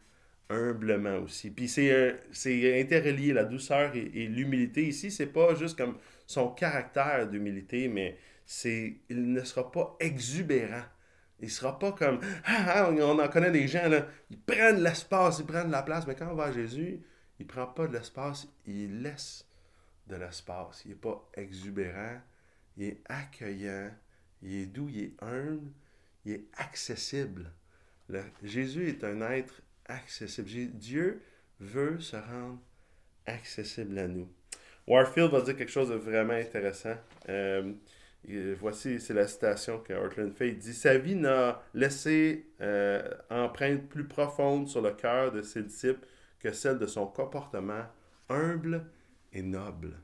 humblement 0.51 1.19
aussi. 1.19 1.51
Puis 1.51 1.69
c'est, 1.69 2.21
c'est 2.33 2.81
interrelié, 2.81 3.33
la 3.33 3.45
douceur 3.45 3.95
et, 3.97 4.27
l'humilité. 4.27 4.87
Ici, 4.87 5.11
c'est 5.11 5.27
pas 5.27 5.55
juste 5.55 5.79
comme 5.79 5.97
son 6.27 6.49
caractère 6.51 7.29
d'humilité, 7.29 7.89
mais 7.89 8.19
c'est 8.45 8.97
il 9.09 9.33
ne 9.33 9.43
sera 9.43 9.71
pas 9.71 9.97
exubérant. 10.01 10.85
Il 11.41 11.51
sera 11.51 11.79
pas 11.79 11.93
comme 11.93 12.21
ah, 12.45 12.87
ah, 12.87 12.91
on 12.91 13.19
en 13.19 13.29
connaît 13.29 13.51
des 13.51 13.69
gens 13.69 13.89
là, 13.89 14.07
ils 14.31 14.41
prennent 14.41 14.83
l'espace, 14.83 15.41
ils 15.41 15.47
prennent 15.47 15.71
la 15.71 15.83
place, 15.83 16.07
mais 16.07 16.15
quand 16.15 16.31
on 16.31 16.35
va 16.35 16.45
à 16.45 16.53
Jésus, 16.53 17.01
il 17.39 17.47
prend 17.47 17.67
pas 17.67 17.87
de 17.87 17.93
l'espace, 17.93 18.49
il 18.67 19.03
laisse 19.03 19.47
de 20.07 20.17
l'espace. 20.17 20.83
Il 20.85 20.91
n'est 20.91 20.97
pas 20.97 21.29
exubérant, 21.35 22.21
il 22.77 22.85
est 22.85 23.03
accueillant, 23.07 23.91
il 24.43 24.55
est 24.55 24.67
doux, 24.67 24.89
il 24.89 25.01
est 25.01 25.15
humble, 25.23 25.71
il 26.25 26.33
est 26.33 26.45
accessible. 26.57 27.51
Jésus 28.43 28.89
est 28.89 29.05
un 29.05 29.21
être 29.31 29.63
accessible. 29.87 30.49
Dieu 30.75 31.23
veut 31.61 32.01
se 32.01 32.17
rendre 32.17 32.61
accessible 33.27 33.99
à 33.99 34.09
nous. 34.09 34.29
Warfield 34.87 35.31
va 35.31 35.41
dire 35.41 35.57
quelque 35.57 35.73
chose 35.73 35.89
de 35.89 35.95
vraiment 35.95 36.35
intéressant. 36.35 36.97
Euh, 37.29 37.73
voici, 38.59 39.01
c'est 39.01 39.15
la 39.15 39.27
citation 39.27 39.79
que 39.79 39.93
Heartland 39.93 40.33
fait. 40.33 40.49
Il 40.49 40.59
dit 40.59 40.75
Sa 40.75 40.99
vie 40.99 41.15
n'a 41.15 41.63
laissé 41.75 42.47
euh, 42.61 43.03
empreinte 43.31 43.89
plus 43.89 44.05
profonde 44.05 44.69
sur 44.69 44.83
le 44.83 44.93
cœur 44.93 45.33
de 45.33 45.43
ses 45.43 45.63
disciples 45.63 46.07
que 46.41 46.53
celle 46.53 46.79
de 46.79 46.87
son 46.87 47.07
comportement 47.07 47.85
humble 48.29 48.85
et 49.33 49.43
noble. 49.43 49.95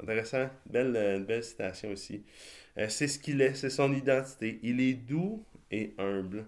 Intéressant, 0.00 0.48
belle, 0.66 0.96
une 0.96 1.24
belle 1.24 1.42
citation 1.42 1.90
aussi. 1.90 2.24
Euh, 2.78 2.88
c'est 2.88 3.08
ce 3.08 3.18
qu'il 3.18 3.40
est, 3.42 3.54
c'est 3.54 3.70
son 3.70 3.92
identité. 3.92 4.60
Il 4.62 4.80
est 4.80 4.94
doux 4.94 5.44
et 5.70 5.94
humble. 5.98 6.46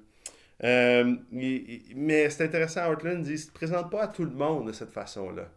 Euh, 0.62 1.16
mais 1.32 2.30
c'est 2.30 2.44
intéressant, 2.44 2.82
Heartland 2.82 3.22
dit, 3.22 3.30
il 3.30 3.32
ne 3.32 3.38
se 3.38 3.50
présente 3.50 3.90
pas 3.90 4.02
à 4.02 4.08
tout 4.08 4.24
le 4.24 4.30
monde 4.30 4.68
de 4.68 4.72
cette 4.72 4.90
façon-là. 4.90 5.48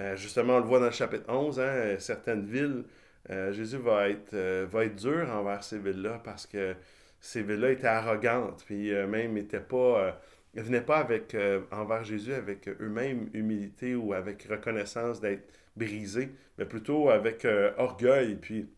Euh, 0.00 0.16
justement, 0.16 0.54
on 0.54 0.60
le 0.60 0.64
voit 0.64 0.78
dans 0.78 0.86
le 0.86 0.92
chapitre 0.92 1.28
11, 1.28 1.60
hein, 1.60 1.96
certaines 1.98 2.46
villes, 2.46 2.84
euh, 3.30 3.52
Jésus 3.52 3.78
va 3.78 4.08
être, 4.08 4.34
va 4.64 4.84
être 4.84 4.96
dur 4.96 5.28
envers 5.30 5.62
ces 5.62 5.78
villes-là 5.78 6.20
parce 6.24 6.46
que 6.46 6.74
ces 7.20 7.42
villes-là 7.42 7.70
étaient 7.70 7.86
arrogantes, 7.86 8.64
puis 8.64 8.90
même 9.06 9.34
n'étaient 9.34 9.60
pas, 9.60 10.20
ne 10.54 10.62
venaient 10.62 10.80
pas 10.80 10.98
avec, 10.98 11.36
envers 11.70 12.02
Jésus 12.02 12.34
avec 12.34 12.68
eux-mêmes 12.68 13.30
humilité 13.32 13.94
ou 13.94 14.12
avec 14.12 14.42
reconnaissance 14.50 15.20
d'être 15.20 15.48
brisés, 15.76 16.30
mais 16.58 16.64
plutôt 16.64 17.10
avec 17.10 17.46
orgueil, 17.78 18.34
puis 18.34 18.68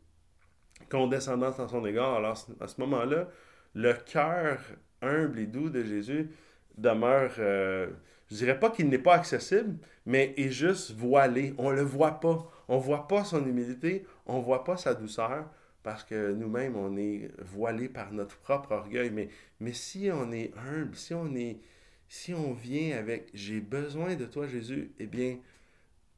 condescendance 0.90 1.58
en 1.58 1.68
son 1.68 1.84
égard. 1.86 2.16
Alors, 2.16 2.36
à 2.60 2.68
ce 2.68 2.80
moment-là, 2.82 3.28
le 3.74 3.92
cœur 3.94 4.58
humble 5.02 5.38
et 5.38 5.46
doux 5.46 5.70
de 5.70 5.82
Jésus 5.82 6.30
demeure, 6.76 7.32
euh, 7.38 7.88
je 8.34 8.38
dirais 8.38 8.58
pas 8.58 8.70
qu'il 8.70 8.88
n'est 8.88 8.98
pas 8.98 9.14
accessible, 9.14 9.76
mais 10.06 10.34
est 10.36 10.50
juste 10.50 10.90
voilé. 10.90 11.54
On 11.56 11.70
ne 11.70 11.76
le 11.76 11.82
voit 11.82 12.18
pas. 12.18 12.50
On 12.66 12.78
ne 12.78 12.82
voit 12.82 13.06
pas 13.06 13.24
son 13.24 13.46
humilité, 13.46 14.04
on 14.26 14.38
ne 14.38 14.42
voit 14.42 14.64
pas 14.64 14.76
sa 14.76 14.94
douceur, 14.94 15.48
parce 15.84 16.02
que 16.02 16.32
nous-mêmes, 16.32 16.74
on 16.76 16.96
est 16.96 17.30
voilé 17.38 17.88
par 17.88 18.12
notre 18.12 18.36
propre 18.38 18.72
orgueil. 18.72 19.10
Mais, 19.10 19.28
mais 19.60 19.72
si 19.72 20.10
on 20.12 20.32
est 20.32 20.52
humble, 20.56 20.96
si 20.96 21.14
on 21.14 21.32
est 21.36 21.60
si 22.08 22.34
on 22.34 22.52
vient 22.54 22.98
avec 22.98 23.30
j'ai 23.34 23.60
besoin 23.60 24.16
de 24.16 24.24
toi, 24.24 24.48
Jésus, 24.48 24.92
eh 24.98 25.06
bien, 25.06 25.38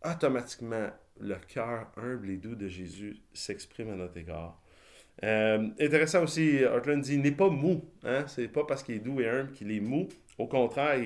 automatiquement, 0.03 0.89
le 1.21 1.37
cœur 1.37 1.93
humble 1.99 2.31
et 2.31 2.39
doux 2.39 2.55
de 2.55 2.69
Jésus 2.69 3.19
s'exprime 3.35 3.91
à 3.91 3.97
notre 3.97 4.17
égard. 4.17 4.59
Euh, 5.25 5.69
intéressant 5.81 6.25
aussi, 6.25 6.57
Heartland 6.57 7.01
dit, 7.01 7.15
il 7.15 7.23
n'est 7.23 7.31
pas 7.31 7.49
mou. 7.49 7.85
Hein? 8.05 8.25
C'est 8.27 8.49
pas 8.49 8.65
parce 8.65 8.83
qu'il 8.83 8.97
est 8.97 9.01
doux 9.01 9.21
et 9.21 9.29
humble 9.29 9.53
qu'il 9.53 9.71
est 9.73 9.81
mou. 9.81 10.09
Au 10.39 10.47
contraire, 10.47 10.99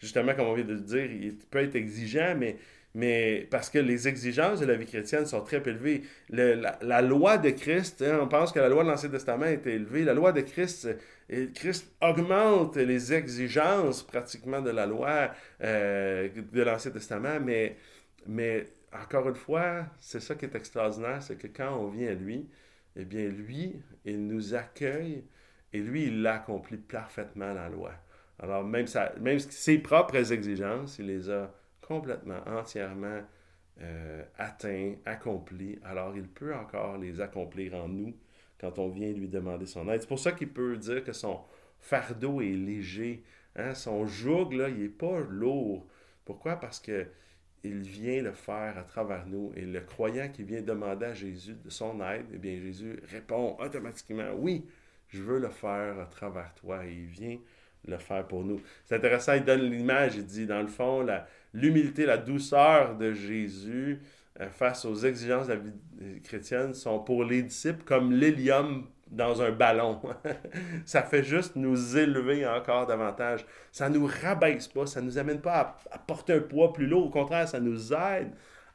justement, 0.00 0.34
comme 0.34 0.48
on 0.48 0.54
vient 0.54 0.64
de 0.64 0.74
le 0.74 0.80
dire, 0.80 1.04
il 1.04 1.36
peut 1.36 1.60
être 1.60 1.76
exigeant, 1.76 2.34
mais, 2.36 2.56
mais 2.94 3.46
parce 3.50 3.70
que 3.70 3.78
les 3.78 4.08
exigences 4.08 4.58
de 4.58 4.66
la 4.66 4.74
vie 4.74 4.86
chrétienne 4.86 5.24
sont 5.26 5.42
très 5.42 5.58
élevées. 5.58 6.02
la, 6.28 7.02
loi 7.02 7.38
de 7.38 7.50
Christ, 7.50 8.02
hein, 8.02 8.18
on 8.22 8.28
pense 8.28 8.50
que 8.52 8.58
la 8.58 8.68
loi 8.68 8.82
de 8.82 8.88
l'Ancien 8.88 9.08
Testament 9.08 9.46
est 9.46 9.66
élevée. 9.66 10.02
La 10.02 10.14
loi 10.14 10.32
de 10.32 10.40
Christ, 10.40 10.88
euh, 11.32 11.46
augmente 12.00 12.76
les 12.76 13.14
exigences 13.14 14.02
pratiquement 14.02 14.60
de 14.60 14.70
la 14.70 14.86
loi 14.86 15.30
euh, 15.62 16.28
de 16.52 16.62
l'Ancien 16.62 16.90
Testament, 16.90 17.38
mais, 17.40 17.76
mais 18.26 18.66
encore 18.92 19.28
une 19.28 19.36
fois, 19.36 19.86
c'est 20.00 20.20
ça 20.20 20.34
qui 20.34 20.44
est 20.44 20.54
extraordinaire, 20.54 21.22
c'est 21.22 21.36
que 21.36 21.46
quand 21.46 21.78
on 21.78 21.88
vient 21.88 22.10
à 22.10 22.14
lui, 22.14 22.48
eh 22.96 23.04
bien, 23.04 23.28
lui, 23.28 23.74
il 24.04 24.26
nous 24.26 24.54
accueille 24.54 25.24
et 25.72 25.80
lui, 25.80 26.04
il 26.04 26.22
l'accomplit 26.22 26.76
parfaitement 26.76 27.52
la 27.52 27.68
loi. 27.68 27.92
Alors, 28.38 28.64
même, 28.64 28.86
ses 28.86 29.78
propres 29.78 30.32
exigences, 30.32 30.98
il 30.98 31.06
les 31.06 31.30
a 31.30 31.54
complètement, 31.80 32.40
entièrement 32.46 33.20
euh, 33.80 34.22
atteints, 34.36 34.94
accomplis. 35.04 35.78
Alors, 35.84 36.16
il 36.16 36.28
peut 36.28 36.54
encore 36.54 36.98
les 36.98 37.20
accomplir 37.20 37.74
en 37.74 37.88
nous 37.88 38.14
quand 38.60 38.78
on 38.78 38.88
vient 38.88 39.12
lui 39.12 39.28
demander 39.28 39.66
son 39.66 39.88
aide. 39.90 40.02
C'est 40.02 40.08
pour 40.08 40.18
ça 40.18 40.32
qu'il 40.32 40.52
peut 40.52 40.76
dire 40.76 41.02
que 41.04 41.12
son 41.12 41.40
fardeau 41.78 42.40
est 42.40 42.52
léger. 42.52 43.24
Hein? 43.56 43.74
Son 43.74 44.06
joug, 44.06 44.52
là, 44.52 44.68
il 44.68 44.82
n'est 44.82 44.88
pas 44.88 45.20
lourd. 45.20 45.86
Pourquoi? 46.24 46.56
Parce 46.56 46.80
que 46.80 47.06
il 47.64 47.80
vient 47.80 48.22
le 48.22 48.32
faire 48.32 48.76
à 48.78 48.82
travers 48.82 49.26
nous. 49.26 49.52
Et 49.56 49.62
le 49.62 49.80
croyant 49.80 50.28
qui 50.28 50.42
vient 50.42 50.62
demander 50.62 51.06
à 51.06 51.14
Jésus 51.14 51.56
de 51.64 51.70
son 51.70 52.00
aide, 52.00 52.26
eh 52.32 52.38
bien 52.38 52.58
Jésus 52.60 52.98
répond 53.10 53.56
automatiquement, 53.60 54.32
oui, 54.36 54.64
je 55.08 55.22
veux 55.22 55.38
le 55.38 55.48
faire 55.48 55.98
à 56.00 56.06
travers 56.06 56.52
toi. 56.54 56.84
Et 56.84 56.92
il 56.92 57.06
vient 57.06 57.38
le 57.86 57.98
faire 57.98 58.26
pour 58.26 58.44
nous. 58.44 58.60
C'est 58.84 58.96
intéressant, 58.96 59.34
il 59.34 59.44
donne 59.44 59.70
l'image, 59.70 60.16
il 60.16 60.24
dit, 60.24 60.46
dans 60.46 60.60
le 60.60 60.68
fond, 60.68 61.06
l'humilité, 61.52 62.06
la, 62.06 62.16
douceur 62.16 62.96
de 62.96 63.12
Jésus 63.12 64.00
euh, 64.40 64.48
face 64.50 64.84
aux 64.84 64.94
exigences 64.94 65.48
de 65.48 65.52
la 65.54 65.58
vie 65.58 66.20
chrétienne 66.22 66.74
sont 66.74 67.00
pour 67.00 67.24
les 67.24 67.42
disciples 67.42 67.84
comme 67.84 68.12
l'hélium 68.12 68.86
dans 69.12 69.42
un 69.42 69.50
ballon. 69.52 70.00
ça 70.84 71.02
fait 71.02 71.22
juste 71.22 71.54
nous 71.54 71.96
élever 71.96 72.46
encore 72.46 72.86
davantage. 72.86 73.44
Ça 73.70 73.88
ne 73.88 73.98
nous 73.98 74.06
rabaisse 74.22 74.66
pas, 74.68 74.86
ça 74.86 75.00
ne 75.00 75.06
nous 75.06 75.18
amène 75.18 75.40
pas 75.40 75.76
à, 75.90 75.98
porter 75.98 76.32
un 76.32 76.40
poids 76.40 76.72
plus 76.72 76.86
lourd. 76.86 77.06
Au 77.06 77.10
contraire, 77.10 77.46
ça 77.46 77.60
nous 77.60 77.92
aide 77.92 78.32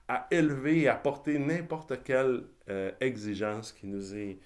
à 0.07 0.27
élever 0.31 0.81
et 0.81 0.87
à 0.87 0.95
porter 0.95 1.37
n'importe 1.39 2.03
quelle 2.03 2.43
euh, 2.69 2.91
exigence 3.01 3.73
qui 3.73 3.87
nous 3.87 4.15
est 4.15 4.37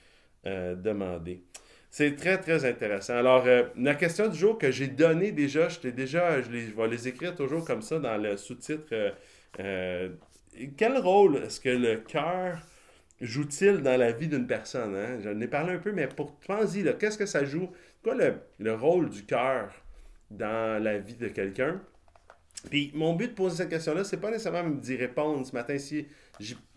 euh, 0.47 0.75
demandée. 0.75 1.43
C'est 1.89 2.15
très, 2.15 2.39
très 2.39 2.63
intéressant. 2.63 3.15
Alors, 3.15 3.43
euh, 3.45 3.63
la 3.75 3.95
question 3.95 4.29
du 4.29 4.39
jour 4.39 4.57
que 4.57 4.71
j'ai 4.71 4.87
donnée 4.87 5.33
déjà, 5.33 5.67
je, 5.67 5.89
déjà 5.89 6.41
je, 6.41 6.49
les, 6.49 6.67
je 6.67 6.75
vais 6.75 6.87
les 6.87 7.07
écrire 7.09 7.35
toujours 7.35 7.65
comme 7.65 7.81
ça 7.81 7.99
dans 7.99 8.17
le 8.17 8.37
sous-titre. 8.37 9.13
quel 10.77 10.97
rôle 10.97 11.35
est-ce 11.35 11.59
que 11.59 11.69
le 11.69 11.97
cœur 11.97 12.59
joue-t-il 13.21 13.77
dans 13.77 13.97
la 13.97 14.11
vie 14.11 14.27
d'une 14.27 14.47
personne? 14.47 14.95
Hein? 14.95 15.19
J'en 15.23 15.39
ai 15.39 15.47
parlé 15.47 15.73
un 15.73 15.77
peu, 15.77 15.91
mais 15.91 16.07
pour 16.07 16.35
pense-y, 16.39 16.83
qu'est-ce 16.97 17.17
que 17.17 17.25
ça 17.25 17.45
joue? 17.45 17.69
Quoi 18.03 18.15
le, 18.15 18.35
le 18.59 18.73
rôle 18.73 19.09
du 19.09 19.23
cœur 19.23 19.71
dans 20.31 20.83
la 20.83 20.97
vie 20.97 21.15
de 21.15 21.27
quelqu'un? 21.27 21.81
Puis 22.69 22.91
mon 22.93 23.15
but 23.15 23.29
de 23.29 23.33
poser 23.33 23.57
cette 23.57 23.69
question-là, 23.69 24.03
c'est 24.03 24.19
pas 24.19 24.29
nécessairement 24.29 24.69
d'y 24.69 24.95
répondre 24.95 25.45
ce 25.45 25.53
matin. 25.53 25.77
Si 25.77 26.07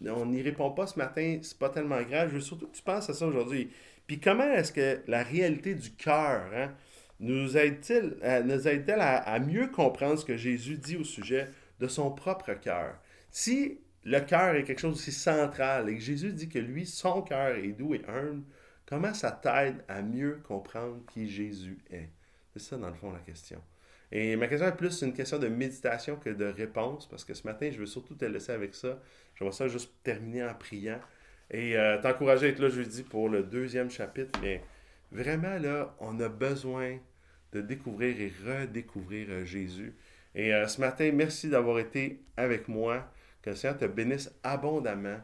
on 0.06 0.26
n'y 0.26 0.42
répond 0.42 0.70
pas 0.70 0.86
ce 0.86 0.98
matin, 0.98 1.38
c'est 1.42 1.58
pas 1.58 1.70
tellement 1.70 2.02
grave. 2.02 2.28
Je 2.30 2.34
veux 2.36 2.40
surtout 2.40 2.66
que 2.68 2.76
tu 2.76 2.82
penses 2.82 3.10
à 3.10 3.14
ça 3.14 3.26
aujourd'hui. 3.26 3.70
Puis 4.06 4.20
comment 4.20 4.44
est-ce 4.44 4.72
que 4.72 5.00
la 5.06 5.22
réalité 5.22 5.74
du 5.74 5.90
cœur 5.92 6.50
hein, 6.54 6.72
nous 7.20 7.56
aide-t-elle 7.56 8.16
aide 8.22 8.90
à, 8.90 9.16
à, 9.16 9.38
mieux 9.38 9.68
comprendre 9.68 10.18
ce 10.18 10.24
que 10.24 10.36
Jésus 10.36 10.76
dit 10.76 10.96
au 10.96 11.04
sujet 11.04 11.48
de 11.80 11.88
son 11.88 12.10
propre 12.10 12.54
cœur? 12.54 12.98
Si 13.30 13.80
le 14.04 14.20
cœur 14.20 14.54
est 14.54 14.64
quelque 14.64 14.80
chose 14.80 14.94
aussi 14.94 15.12
central 15.12 15.88
et 15.88 15.98
Jésus 15.98 16.32
dit 16.32 16.48
que 16.48 16.58
lui, 16.58 16.86
son 16.86 17.22
cœur 17.22 17.56
est 17.56 17.72
doux 17.72 17.94
et 17.94 18.02
humble, 18.06 18.42
comment 18.86 19.14
ça 19.14 19.30
t'aide 19.30 19.82
à 19.88 20.02
mieux 20.02 20.40
comprendre 20.46 21.02
qui 21.12 21.28
Jésus 21.28 21.78
est? 21.90 22.10
C'est 22.52 22.60
ça, 22.60 22.76
dans 22.76 22.88
le 22.88 22.94
fond, 22.94 23.12
la 23.12 23.20
question. 23.20 23.60
Et 24.12 24.36
ma 24.36 24.46
question 24.46 24.68
est 24.68 24.76
plus 24.76 25.02
une 25.02 25.12
question 25.12 25.38
de 25.38 25.48
méditation 25.48 26.16
que 26.16 26.30
de 26.30 26.44
réponse, 26.44 27.08
parce 27.08 27.24
que 27.24 27.34
ce 27.34 27.44
matin, 27.46 27.70
je 27.72 27.78
veux 27.78 27.86
surtout 27.86 28.14
te 28.14 28.24
laisser 28.24 28.52
avec 28.52 28.74
ça. 28.74 29.00
Je 29.34 29.42
vais 29.42 29.50
ça 29.50 29.66
juste 29.66 29.92
terminer 30.04 30.44
en 30.44 30.54
priant. 30.54 31.00
Et 31.50 31.76
euh, 31.76 32.00
t'encourager 32.00 32.46
à 32.46 32.48
être 32.50 32.60
là 32.60 32.68
jeudi 32.68 33.02
pour 33.02 33.28
le 33.28 33.42
deuxième 33.42 33.90
chapitre. 33.90 34.38
Mais 34.40 34.62
vraiment, 35.10 35.58
là, 35.58 35.96
on 35.98 36.20
a 36.20 36.28
besoin 36.28 36.98
de 37.52 37.60
découvrir 37.60 38.20
et 38.20 38.32
redécouvrir 38.46 39.26
euh, 39.30 39.44
Jésus. 39.44 39.94
Et 40.34 40.54
euh, 40.54 40.68
ce 40.68 40.80
matin, 40.80 41.10
merci 41.12 41.48
d'avoir 41.48 41.78
été 41.78 42.20
avec 42.36 42.68
moi. 42.68 43.10
Que 43.44 43.50
le 43.50 43.56
Seigneur 43.56 43.76
te 43.76 43.84
bénisse 43.84 44.32
abondamment 44.42 45.18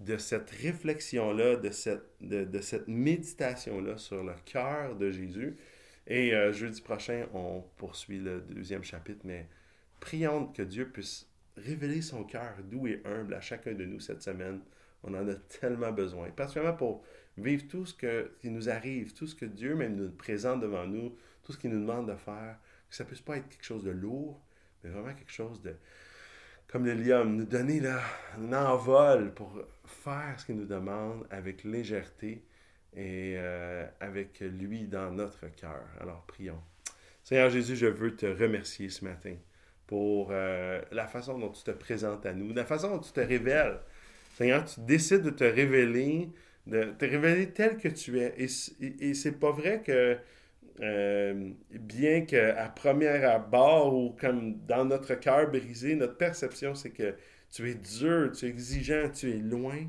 de 0.00 0.16
cette 0.16 0.50
réflexion-là, 0.50 1.54
de 1.54 1.70
cette, 1.70 2.88
méditation-là 2.88 3.98
sur 3.98 4.24
le 4.24 4.32
cœur 4.44 4.96
de 4.96 5.12
Jésus. 5.12 5.56
Et 6.08 6.34
euh, 6.34 6.52
jeudi 6.52 6.80
prochain, 6.80 7.28
on 7.32 7.62
poursuit 7.76 8.18
le 8.18 8.40
deuxième 8.40 8.82
chapitre, 8.82 9.20
mais 9.22 9.46
prions 10.00 10.48
que 10.48 10.62
Dieu 10.62 10.88
puisse 10.88 11.28
révéler 11.56 12.02
son 12.02 12.24
cœur 12.24 12.52
doux 12.64 12.88
et 12.88 13.00
humble 13.04 13.34
à 13.34 13.40
chacun 13.40 13.74
de 13.74 13.84
nous 13.84 14.00
cette 14.00 14.22
semaine. 14.22 14.58
On 15.04 15.14
en 15.14 15.28
a 15.28 15.34
tellement 15.60 15.92
besoin, 15.92 16.30
particulièrement 16.30 16.76
pour 16.76 17.04
vivre 17.38 17.68
tout 17.68 17.86
ce 17.86 17.94
qui 18.40 18.50
nous 18.50 18.70
arrive, 18.70 19.14
tout 19.14 19.28
ce 19.28 19.36
que 19.36 19.44
Dieu 19.44 19.76
même 19.76 19.94
nous 19.94 20.10
présente 20.10 20.62
devant 20.62 20.88
nous, 20.88 21.16
tout 21.44 21.52
ce 21.52 21.58
qu'il 21.58 21.70
nous 21.70 21.80
demande 21.80 22.10
de 22.10 22.16
faire, 22.16 22.58
Que 22.90 22.96
ça 22.96 23.04
puisse 23.04 23.20
pas 23.20 23.36
être 23.36 23.48
quelque 23.48 23.64
chose 23.64 23.84
de 23.84 23.92
lourd, 23.92 24.40
mais 24.82 24.90
vraiment 24.90 25.14
quelque 25.14 25.30
chose 25.30 25.62
de, 25.62 25.76
comme 26.72 26.86
l'hélium, 26.86 27.36
nous 27.36 27.44
donner 27.44 27.80
là, 27.80 28.00
un 28.38 28.50
envol 28.54 29.34
pour 29.34 29.52
faire 29.84 30.34
ce 30.38 30.46
qu'il 30.46 30.56
nous 30.56 30.64
demande 30.64 31.26
avec 31.30 31.64
légèreté 31.64 32.46
et 32.96 33.34
euh, 33.36 33.86
avec 34.00 34.40
lui 34.40 34.86
dans 34.88 35.10
notre 35.10 35.48
cœur. 35.48 35.84
Alors 36.00 36.24
prions. 36.26 36.62
Seigneur 37.24 37.50
Jésus, 37.50 37.76
je 37.76 37.84
veux 37.84 38.16
te 38.16 38.24
remercier 38.24 38.88
ce 38.88 39.04
matin 39.04 39.34
pour 39.86 40.28
euh, 40.30 40.80
la 40.92 41.06
façon 41.06 41.38
dont 41.38 41.50
tu 41.50 41.62
te 41.62 41.72
présentes 41.72 42.24
à 42.24 42.32
nous, 42.32 42.54
la 42.54 42.64
façon 42.64 42.88
dont 42.88 43.00
tu 43.00 43.12
te 43.12 43.20
révèles. 43.20 43.78
Seigneur, 44.38 44.64
tu 44.64 44.80
décides 44.80 45.22
de 45.22 45.30
te 45.30 45.44
révéler, 45.44 46.30
de 46.66 46.84
te 46.84 47.04
révéler 47.04 47.50
tel 47.50 47.76
que 47.76 47.88
tu 47.88 48.18
es. 48.18 48.34
Et, 48.38 49.10
et, 49.10 49.12
c'est 49.12 49.38
pas 49.38 49.52
vrai 49.52 49.82
que, 49.84 50.16
euh, 50.80 51.50
bien 51.70 52.22
qu'à 52.22 52.68
première 52.74 53.30
abord 53.30 53.94
ou 53.94 54.10
comme 54.18 54.58
dans 54.66 54.84
notre 54.84 55.14
cœur 55.14 55.50
brisé, 55.50 55.94
notre 55.94 56.16
perception, 56.16 56.74
c'est 56.74 56.90
que 56.90 57.14
tu 57.50 57.70
es 57.70 57.74
dur, 57.74 58.32
tu 58.32 58.46
es 58.46 58.48
exigeant, 58.48 59.10
tu 59.10 59.30
es 59.30 59.38
loin. 59.38 59.86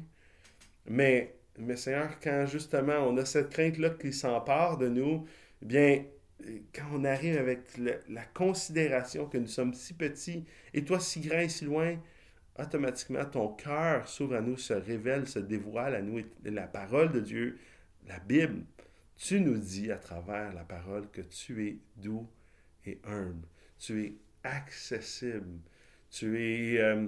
Mais, 0.85 1.35
mais 1.57 1.77
Seigneur, 1.77 2.19
quand 2.21 2.45
justement 2.47 3.07
on 3.07 3.17
a 3.17 3.25
cette 3.25 3.49
crainte-là 3.49 3.91
qui 3.91 4.11
s'empare 4.11 4.77
de 4.77 4.89
nous, 4.89 5.25
eh 5.61 5.65
bien, 5.65 6.05
quand 6.73 6.85
on 6.93 7.05
arrive 7.05 7.37
avec 7.37 7.61
la 8.09 8.25
considération 8.25 9.27
que 9.27 9.37
nous 9.37 9.47
sommes 9.47 9.73
si 9.73 9.93
petits 9.93 10.45
et 10.73 10.83
toi 10.83 10.99
si 10.99 11.21
grand 11.21 11.39
et 11.39 11.49
si 11.49 11.65
loin, 11.65 11.97
automatiquement 12.59 13.25
ton 13.25 13.49
cœur 13.49 14.07
s'ouvre 14.07 14.35
à 14.35 14.41
nous, 14.41 14.57
se 14.57 14.73
révèle, 14.73 15.27
se 15.27 15.39
dévoile 15.39 15.95
à 15.95 16.01
nous. 16.01 16.21
la 16.43 16.67
parole 16.67 17.11
de 17.11 17.19
Dieu, 17.19 17.59
la 18.07 18.19
Bible, 18.19 18.63
tu 19.23 19.39
nous 19.39 19.57
dis 19.57 19.89
à 19.89 19.95
travers 19.95 20.53
la 20.53 20.65
parole 20.65 21.09
que 21.09 21.21
tu 21.21 21.65
es 21.65 21.77
doux 21.95 22.27
et 22.85 22.99
humble, 23.05 23.47
tu 23.79 24.03
es 24.03 24.15
accessible, 24.43 25.61
tu 26.09 26.41
es 26.41 26.81
euh, 26.81 27.07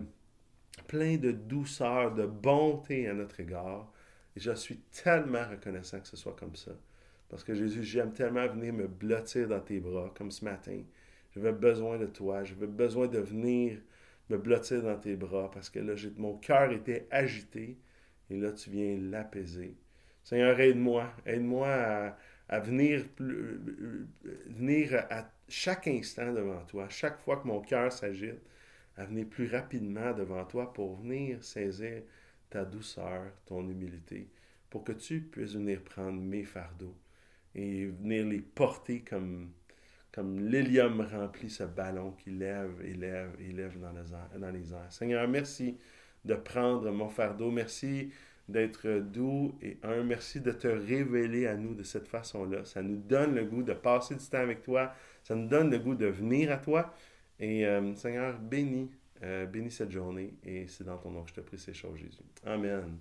plein 0.87 1.17
de 1.17 1.31
douceur, 1.31 2.13
de 2.13 2.25
bonté 2.25 3.09
à 3.09 3.13
notre 3.13 3.41
égard. 3.41 3.91
Et 4.33 4.39
je 4.39 4.53
suis 4.53 4.77
tellement 5.03 5.45
reconnaissant 5.49 5.99
que 5.99 6.07
ce 6.07 6.15
soit 6.15 6.37
comme 6.37 6.55
ça. 6.55 6.71
Parce 7.27 7.43
que 7.43 7.53
Jésus, 7.53 7.83
j'aime 7.83 8.13
tellement 8.13 8.47
venir 8.47 8.71
me 8.71 8.87
blottir 8.87 9.49
dans 9.49 9.59
tes 9.59 9.81
bras, 9.81 10.13
comme 10.15 10.31
ce 10.31 10.45
matin. 10.45 10.83
J'avais 11.31 11.51
besoin 11.51 11.97
de 11.97 12.05
toi. 12.05 12.45
J'avais 12.45 12.67
besoin 12.67 13.07
de 13.07 13.19
venir 13.19 13.77
me 14.29 14.37
blottir 14.37 14.83
dans 14.83 14.97
tes 14.97 15.17
bras 15.17 15.51
parce 15.51 15.69
que 15.69 15.79
là, 15.79 15.95
mon 16.15 16.37
cœur 16.37 16.71
était 16.71 17.07
agité 17.11 17.77
et 18.29 18.37
là, 18.37 18.53
tu 18.53 18.69
viens 18.69 18.97
l'apaiser. 19.01 19.75
Seigneur, 20.25 20.59
aide-moi. 20.59 21.13
Aide-moi 21.25 22.15
à, 22.49 22.59
venir, 22.59 23.05
venir 23.19 25.05
à 25.11 25.29
chaque 25.47 25.87
instant 25.87 26.33
devant 26.33 26.65
toi, 26.65 26.89
chaque 26.89 27.19
fois 27.19 27.37
que 27.37 27.47
mon 27.47 27.61
cœur 27.61 27.91
s'agite, 27.93 28.41
à 28.97 29.05
venir 29.05 29.27
plus 29.27 29.47
rapidement 29.47 30.13
devant 30.13 30.43
toi 30.45 30.73
pour 30.73 30.95
venir 30.95 31.43
saisir 31.43 32.01
ta 32.49 32.65
douceur, 32.65 33.31
ton 33.45 33.69
humilité, 33.69 34.27
pour 34.69 34.83
que 34.83 34.93
tu 34.93 35.21
puisses 35.21 35.53
venir 35.53 35.83
prendre 35.83 36.19
mes 36.19 36.43
fardeaux 36.43 36.95
et 37.53 37.85
venir 37.85 38.25
les 38.25 38.41
porter 38.41 39.01
comme, 39.01 39.51
comme 40.11 40.39
l'hélium 40.39 41.01
remplit 41.01 41.51
ce 41.51 41.65
ballon 41.65 42.13
qui 42.13 42.31
lève 42.31 42.81
et 42.83 42.95
lève 42.95 43.35
et 43.39 43.51
lève 43.51 43.79
dans 43.79 43.91
les, 43.91 44.39
dans 44.39 44.51
les 44.51 44.73
airs. 44.73 44.91
Seigneur, 44.91 45.27
merci 45.27 45.77
de 46.23 46.33
prendre 46.33 46.89
mon 46.89 47.09
fardeau. 47.09 47.51
Merci 47.51 48.11
d'être 48.47 48.87
doux 48.99 49.57
et 49.61 49.77
un. 49.83 50.03
Merci 50.03 50.41
de 50.41 50.51
te 50.51 50.67
révéler 50.67 51.47
à 51.47 51.55
nous 51.55 51.73
de 51.73 51.83
cette 51.83 52.07
façon-là. 52.07 52.65
Ça 52.65 52.81
nous 52.81 52.97
donne 52.97 53.35
le 53.35 53.45
goût 53.45 53.63
de 53.63 53.73
passer 53.73 54.15
du 54.15 54.25
temps 54.25 54.39
avec 54.39 54.61
toi. 54.61 54.93
Ça 55.23 55.35
nous 55.35 55.47
donne 55.47 55.71
le 55.71 55.79
goût 55.79 55.95
de 55.95 56.05
venir 56.05 56.51
à 56.51 56.57
toi. 56.57 56.93
Et 57.39 57.65
euh, 57.65 57.93
Seigneur, 57.95 58.37
bénis, 58.39 58.91
euh, 59.23 59.45
bénis 59.45 59.71
cette 59.71 59.91
journée. 59.91 60.33
Et 60.43 60.67
c'est 60.67 60.83
dans 60.83 60.97
ton 60.97 61.11
nom 61.11 61.23
que 61.23 61.29
je 61.29 61.35
te 61.35 61.41
prie 61.41 61.57
ces 61.57 61.73
choses, 61.73 61.97
Jésus. 61.97 62.23
Amen. 62.45 62.97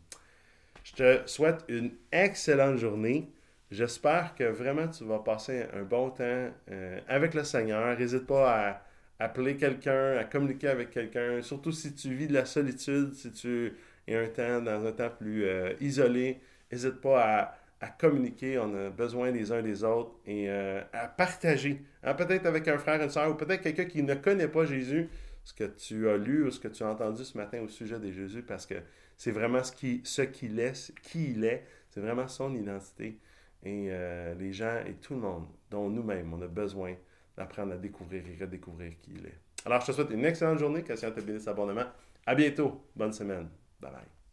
Je 0.83 0.93
te 0.93 1.27
souhaite 1.27 1.65
une 1.69 1.93
excellente 2.11 2.79
journée. 2.79 3.31
J'espère 3.71 4.35
que 4.35 4.45
vraiment 4.45 4.89
tu 4.89 5.05
vas 5.05 5.19
passer 5.19 5.65
un 5.73 5.83
bon 5.83 6.11
temps 6.11 6.51
euh, 6.71 7.01
avec 7.09 7.35
le 7.35 7.45
Seigneur. 7.45 7.99
N'hésite 7.99 8.27
pas 8.27 8.69
à 8.69 8.83
appeler 9.19 9.57
quelqu'un, 9.57 10.17
à 10.19 10.25
communiquer 10.25 10.69
avec 10.69 10.91
quelqu'un, 10.91 11.41
surtout 11.43 11.73
si 11.73 11.95
tu 11.95 12.15
vis 12.15 12.27
de 12.27 12.35
la 12.35 12.45
solitude, 12.45 13.15
si 13.15 13.31
tu 13.33 13.73
es 14.07 14.17
un 14.17 14.29
temps, 14.29 14.61
dans 14.61 14.85
un 14.87 14.93
temps 14.93 15.11
plus 15.11 15.45
euh, 15.45 15.73
isolé. 15.81 16.41
N'hésite 16.71 17.01
pas 17.01 17.57
à, 17.81 17.89
communiquer, 17.99 18.59
on 18.59 18.75
a 18.75 18.89
besoin 18.89 19.31
les 19.31 19.53
uns 19.53 19.61
des 19.61 19.85
autres 19.85 20.13
et 20.27 20.49
euh, 20.49 20.81
à 20.93 21.07
partager. 21.07 21.83
Hein, 22.03 22.15
peut-être 22.15 22.47
avec 22.47 22.67
un 22.69 22.79
frère, 22.79 23.03
une 23.03 23.11
soeur 23.11 23.31
ou 23.31 23.35
peut-être 23.35 23.61
quelqu'un 23.63 23.85
qui 23.85 24.03
ne 24.03 24.15
connaît 24.15 24.49
pas 24.49 24.65
Jésus, 24.65 25.09
ce 25.45 25.53
que 25.53 25.65
tu 25.65 26.09
as 26.09 26.17
lu 26.17 26.45
ou 26.47 26.51
ce 26.51 26.59
que 26.59 26.69
tu 26.69 26.83
as 26.83 26.89
entendu 26.89 27.23
ce 27.25 27.37
matin 27.37 27.61
au 27.61 27.69
sujet 27.69 27.99
de 27.99 28.11
Jésus 28.11 28.43
parce 28.43 28.65
que 28.65 28.77
c'est 29.19 29.33
vraiment 29.33 29.63
ce 29.63 29.73
qu'il 29.73 30.01
ce 30.05 30.23
qu'il 30.23 30.59
est, 30.59 30.93
qui 31.03 31.33
il 31.33 31.45
est, 31.45 31.65
c'est 31.91 32.01
vraiment 32.01 32.27
son 32.27 32.55
identité. 32.55 33.19
Et 33.63 33.89
euh, 33.91 34.35
les 34.35 34.53
gens 34.53 34.81
et 34.87 34.95
tout 34.95 35.15
le 35.15 35.21
monde, 35.21 35.47
dont 35.71 35.89
nous-mêmes, 35.89 36.33
on 36.33 36.43
a 36.43 36.49
besoin 36.49 36.95
d'apprendre 37.37 37.73
à 37.73 37.77
découvrir 37.77 38.23
et 38.27 38.43
redécouvrir 38.43 38.93
qui 39.01 39.13
il 39.13 39.27
est. 39.27 39.39
Alors, 39.65 39.81
je 39.81 39.87
te 39.87 39.93
souhaite 39.93 40.11
une 40.11 40.25
excellente 40.25 40.59
journée, 40.59 40.83
que 40.83 40.95
ça 40.95 41.11
te 41.11 41.21
bénisse 41.21 41.49
abondamment. 41.49 41.87
À 42.27 42.35
bientôt. 42.35 42.83
Bonne 42.95 43.13
semaine. 43.13 43.49
Bye 43.85 43.91
bye. 43.93 44.24